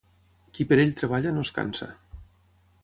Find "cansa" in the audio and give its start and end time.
1.59-1.91